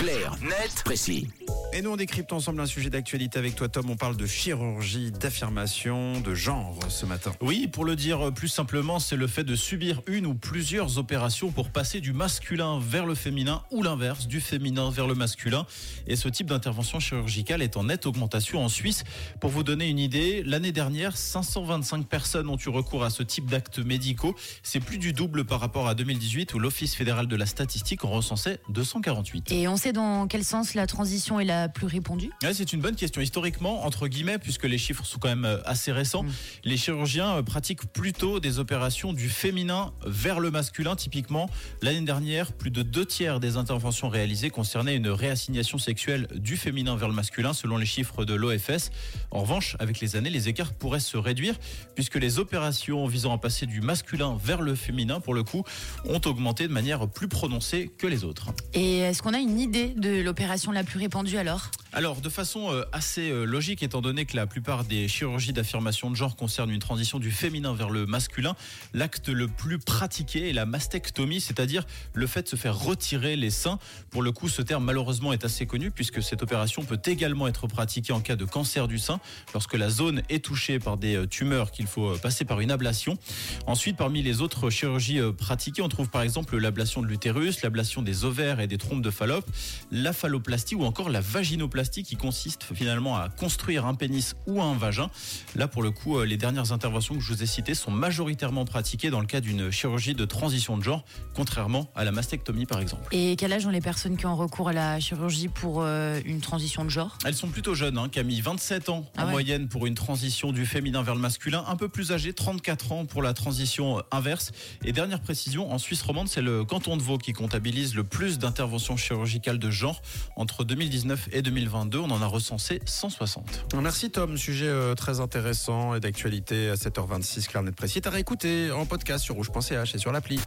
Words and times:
Clair, 0.00 0.34
net, 0.40 0.82
précis. 0.82 1.28
Et 1.72 1.82
nous, 1.82 1.90
on 1.90 1.96
décrypte 1.96 2.32
ensemble 2.32 2.60
un 2.60 2.66
sujet 2.66 2.90
d'actualité 2.90 3.38
avec 3.38 3.54
toi, 3.54 3.68
Tom. 3.68 3.90
On 3.90 3.96
parle 3.96 4.16
de 4.16 4.26
chirurgie, 4.26 5.12
d'affirmation, 5.12 6.20
de 6.20 6.34
genre 6.34 6.76
ce 6.88 7.06
matin. 7.06 7.32
Oui, 7.40 7.68
pour 7.68 7.84
le 7.84 7.94
dire 7.94 8.32
plus 8.34 8.48
simplement, 8.48 8.98
c'est 8.98 9.14
le 9.14 9.28
fait 9.28 9.44
de 9.44 9.54
subir 9.54 10.02
une 10.08 10.26
ou 10.26 10.34
plusieurs 10.34 10.98
opérations 10.98 11.52
pour 11.52 11.70
passer 11.70 12.00
du 12.00 12.12
masculin 12.12 12.80
vers 12.80 13.06
le 13.06 13.14
féminin 13.14 13.62
ou 13.70 13.84
l'inverse, 13.84 14.26
du 14.26 14.40
féminin 14.40 14.90
vers 14.90 15.06
le 15.06 15.14
masculin. 15.14 15.64
Et 16.08 16.16
ce 16.16 16.28
type 16.28 16.48
d'intervention 16.48 16.98
chirurgicale 16.98 17.62
est 17.62 17.76
en 17.76 17.84
nette 17.84 18.04
augmentation 18.04 18.64
en 18.64 18.68
Suisse. 18.68 19.04
Pour 19.40 19.50
vous 19.50 19.62
donner 19.62 19.88
une 19.88 20.00
idée, 20.00 20.42
l'année 20.44 20.72
dernière, 20.72 21.16
525 21.16 22.04
personnes 22.04 22.48
ont 22.48 22.58
eu 22.58 22.68
recours 22.68 23.04
à 23.04 23.10
ce 23.10 23.22
type 23.22 23.48
d'actes 23.48 23.78
médicaux. 23.78 24.34
C'est 24.64 24.80
plus 24.80 24.98
du 24.98 25.12
double 25.12 25.44
par 25.44 25.60
rapport 25.60 25.86
à 25.86 25.94
2018 25.94 26.52
où 26.52 26.58
l'Office 26.58 26.96
fédéral 26.96 27.28
de 27.28 27.36
la 27.36 27.46
statistique 27.46 28.04
en 28.04 28.10
recensait 28.10 28.58
248. 28.70 29.52
Et 29.52 29.68
on 29.68 29.76
sait 29.76 29.92
dans 29.92 30.26
quel 30.26 30.42
sens 30.42 30.74
la 30.74 30.88
transition 30.88 31.38
est 31.38 31.44
la 31.44 31.59
plus 31.68 31.86
répandue 31.86 32.30
Ouais, 32.42 32.54
c'est 32.54 32.72
une 32.72 32.80
bonne 32.80 32.96
question. 32.96 33.20
Historiquement, 33.20 33.84
entre 33.84 34.08
guillemets, 34.08 34.38
puisque 34.38 34.64
les 34.64 34.78
chiffres 34.78 35.04
sont 35.04 35.18
quand 35.18 35.28
même 35.28 35.44
euh, 35.44 35.58
assez 35.64 35.92
récents, 35.92 36.24
les 36.64 36.76
chirurgiens 36.76 37.36
euh, 37.36 37.42
pratiquent 37.42 37.86
plutôt 37.92 38.40
des 38.40 38.58
opérations 38.58 39.12
du 39.12 39.28
féminin 39.28 39.92
vers 40.06 40.40
le 40.40 40.50
masculin. 40.50 40.96
Typiquement, 40.96 41.48
l'année 41.82 42.00
dernière, 42.00 42.52
plus 42.52 42.70
de 42.70 42.82
deux 42.82 43.06
tiers 43.06 43.40
des 43.40 43.56
interventions 43.56 44.08
réalisées 44.08 44.50
concernaient 44.50 44.96
une 44.96 45.08
réassignation 45.08 45.78
sexuelle 45.78 46.26
du 46.34 46.56
féminin 46.56 46.96
vers 46.96 47.08
le 47.08 47.14
masculin, 47.14 47.52
selon 47.52 47.76
les 47.76 47.86
chiffres 47.86 48.24
de 48.24 48.34
l'OFS. 48.34 48.90
En 49.30 49.40
revanche, 49.40 49.76
avec 49.78 50.00
les 50.00 50.16
années, 50.16 50.30
les 50.30 50.48
écarts 50.48 50.72
pourraient 50.72 51.00
se 51.00 51.16
réduire, 51.16 51.54
puisque 51.94 52.16
les 52.16 52.38
opérations 52.38 53.06
visant 53.06 53.34
à 53.34 53.38
passer 53.38 53.66
du 53.66 53.80
masculin 53.80 54.36
vers 54.42 54.62
le 54.62 54.74
féminin, 54.74 55.20
pour 55.20 55.34
le 55.34 55.42
coup, 55.42 55.64
ont 56.04 56.20
augmenté 56.24 56.68
de 56.68 56.72
manière 56.72 57.08
plus 57.08 57.28
prononcée 57.28 57.90
que 57.98 58.06
les 58.06 58.24
autres. 58.24 58.48
Et 58.72 58.98
est-ce 58.98 59.22
qu'on 59.22 59.34
a 59.34 59.38
une 59.38 59.58
idée 59.58 59.94
de 59.96 60.22
l'opération 60.22 60.70
la 60.70 60.84
plus 60.84 60.98
répandue 60.98 61.38
alors? 61.38 61.70
Alors, 61.92 62.20
de 62.20 62.28
façon 62.28 62.70
euh, 62.70 62.84
assez 62.92 63.32
euh, 63.32 63.42
logique, 63.44 63.82
étant 63.82 64.00
donné 64.00 64.24
que 64.24 64.36
la 64.36 64.46
plupart 64.46 64.84
des 64.84 65.08
chirurgies 65.08 65.52
d'affirmation 65.52 66.08
de 66.08 66.14
genre 66.14 66.36
concernent 66.36 66.70
une 66.70 66.78
transition 66.78 67.18
du 67.18 67.32
féminin 67.32 67.74
vers 67.74 67.90
le 67.90 68.06
masculin, 68.06 68.54
l'acte 68.94 69.28
le 69.28 69.48
plus 69.48 69.80
pratiqué 69.80 70.50
est 70.50 70.52
la 70.52 70.66
mastectomie, 70.66 71.40
c'est-à-dire 71.40 71.84
le 72.14 72.28
fait 72.28 72.42
de 72.42 72.48
se 72.48 72.54
faire 72.54 72.78
retirer 72.78 73.34
les 73.34 73.50
seins. 73.50 73.80
Pour 74.10 74.22
le 74.22 74.30
coup, 74.30 74.48
ce 74.48 74.62
terme 74.62 74.84
malheureusement 74.84 75.32
est 75.32 75.44
assez 75.44 75.66
connu 75.66 75.90
puisque 75.90 76.22
cette 76.22 76.44
opération 76.44 76.84
peut 76.84 77.00
également 77.06 77.48
être 77.48 77.66
pratiquée 77.66 78.12
en 78.12 78.20
cas 78.20 78.36
de 78.36 78.44
cancer 78.44 78.86
du 78.86 78.98
sein, 79.00 79.18
lorsque 79.52 79.74
la 79.74 79.90
zone 79.90 80.22
est 80.28 80.44
touchée 80.44 80.78
par 80.78 80.96
des 80.96 81.16
euh, 81.16 81.26
tumeurs 81.26 81.72
qu'il 81.72 81.88
faut 81.88 82.16
passer 82.18 82.44
par 82.44 82.60
une 82.60 82.70
ablation. 82.70 83.18
Ensuite, 83.66 83.96
parmi 83.96 84.22
les 84.22 84.42
autres 84.42 84.70
chirurgies 84.70 85.20
pratiquées, 85.36 85.82
on 85.82 85.88
trouve 85.88 86.08
par 86.08 86.22
exemple 86.22 86.56
l'ablation 86.56 87.02
de 87.02 87.08
l'utérus, 87.08 87.62
l'ablation 87.62 88.00
des 88.00 88.24
ovaires 88.24 88.60
et 88.60 88.68
des 88.68 88.78
trompes 88.78 89.02
de 89.02 89.10
Fallope, 89.10 89.50
la 89.90 90.12
phalloplastie 90.12 90.76
ou 90.76 90.84
encore 90.84 91.10
la 91.10 91.20
vaginoplastie 91.20 91.79
qui 91.88 92.16
consiste 92.16 92.64
finalement 92.74 93.16
à 93.16 93.28
construire 93.28 93.86
un 93.86 93.94
pénis 93.94 94.34
ou 94.46 94.60
un 94.60 94.74
vagin. 94.76 95.10
Là, 95.54 95.66
pour 95.66 95.82
le 95.82 95.90
coup, 95.90 96.18
euh, 96.18 96.24
les 96.24 96.36
dernières 96.36 96.72
interventions 96.72 97.14
que 97.14 97.20
je 97.20 97.32
vous 97.32 97.42
ai 97.42 97.46
citées 97.46 97.74
sont 97.74 97.90
majoritairement 97.90 98.64
pratiquées 98.64 99.10
dans 99.10 99.20
le 99.20 99.26
cas 99.26 99.40
d'une 99.40 99.70
chirurgie 99.70 100.14
de 100.14 100.24
transition 100.24 100.76
de 100.76 100.82
genre, 100.82 101.04
contrairement 101.34 101.90
à 101.94 102.04
la 102.04 102.12
mastectomie 102.12 102.66
par 102.66 102.80
exemple. 102.80 103.08
Et 103.12 103.36
quel 103.36 103.52
âge 103.52 103.66
ont 103.66 103.70
les 103.70 103.80
personnes 103.80 104.16
qui 104.16 104.26
ont 104.26 104.36
recours 104.36 104.68
à 104.68 104.72
la 104.72 105.00
chirurgie 105.00 105.48
pour 105.48 105.82
euh, 105.82 106.20
une 106.24 106.40
transition 106.40 106.84
de 106.84 106.90
genre? 106.90 107.16
Elles 107.24 107.34
sont 107.34 107.48
plutôt 107.48 107.74
jeunes, 107.74 107.96
hein, 107.98 108.08
Camille, 108.08 108.40
27 108.40 108.88
ans 108.90 109.06
Ah 109.16 109.22
en 109.22 109.26
ouais. 109.26 109.32
moyenne 109.32 109.68
pour 109.68 109.86
une 109.86 109.94
transition 109.94 110.52
du 110.52 110.66
féminin 110.66 111.02
vers 111.02 111.14
le 111.14 111.20
masculin, 111.20 111.64
un 111.66 111.76
peu 111.76 111.88
plus 111.88 112.12
âgées, 112.12 112.32
34 112.32 112.92
ans 112.92 113.04
pour 113.06 113.22
la 113.22 113.32
transition 113.32 113.98
euh, 113.98 114.02
inverse. 114.10 114.52
Et 114.84 114.92
dernière 114.92 115.20
précision, 115.20 115.72
en 115.72 115.78
Suisse 115.78 116.02
romande, 116.02 116.28
c'est 116.28 116.42
le 116.42 116.64
canton 116.64 116.96
de 116.96 117.02
Vaud 117.02 117.18
qui 117.18 117.32
comptabilise 117.32 117.94
le 117.94 118.04
plus 118.04 118.38
d'interventions 118.38 118.96
chirurgicales 118.96 119.58
de 119.58 119.70
genre. 119.70 120.02
Entre 120.36 120.64
2019 120.64 121.28
et 121.32 121.42
2022, 121.70 121.98
on 121.98 122.10
en 122.10 122.22
a 122.22 122.26
recensé 122.26 122.80
160. 122.84 123.66
Merci, 123.80 124.10
Tom. 124.10 124.36
Sujet 124.36 124.66
euh, 124.66 124.94
très 124.94 125.20
intéressant 125.20 125.94
et 125.94 126.00
d'actualité 126.00 126.70
à 126.70 126.74
7h26, 126.74 127.46
Clair, 127.46 127.62
net, 127.62 127.76
précis. 127.76 128.00
T'as 128.00 128.10
réécouté 128.10 128.70
en 128.72 128.86
podcast 128.86 129.24
sur 129.24 129.36
rouge.ch 129.36 129.94
et 129.94 129.98
sur 129.98 130.12
l'appli. 130.12 130.40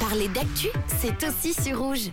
Parler 0.00 0.28
d'actu, 0.28 0.68
c'est 1.00 1.26
aussi 1.28 1.52
sur 1.52 1.78
rouge. 1.78 2.10